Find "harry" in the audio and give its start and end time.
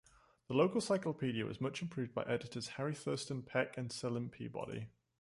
2.69-2.95